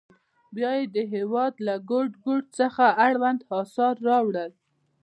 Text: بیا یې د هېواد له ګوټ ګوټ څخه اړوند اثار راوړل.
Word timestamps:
بیا 0.55 0.71
یې 0.79 0.85
د 0.95 0.97
هېواد 1.13 1.53
له 1.67 1.75
ګوټ 1.91 2.11
ګوټ 2.25 2.45
څخه 2.59 2.85
اړوند 3.05 3.39
اثار 3.59 3.95
راوړل. 4.07 4.51